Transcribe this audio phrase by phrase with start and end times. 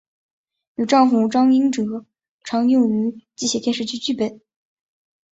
[0.73, 2.07] 与丈夫张英哲
[2.43, 2.91] 常共同
[3.37, 4.41] 撰写电视剧剧本。